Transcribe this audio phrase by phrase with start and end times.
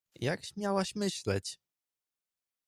[0.27, 1.59] —Jak śmiałaś myśleć?